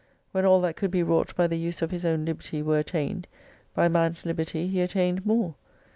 [0.31, 3.27] "When all that could be wrought by the use of His own liberty were attained,
[3.75, 5.53] by man's liberty He attained more.